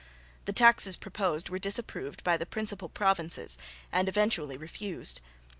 The 0.45 0.51
taxes 0.51 0.95
proposed 0.95 1.49
were 1.51 1.59
disapproved 1.59 2.23
by 2.23 2.35
the 2.35 2.47
principal 2.47 2.89
provinces 2.89 3.59
and 3.91 4.09
eventually 4.09 4.57
refused. 4.57 5.21